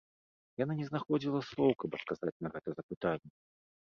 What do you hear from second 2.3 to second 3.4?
на гэта запытанне.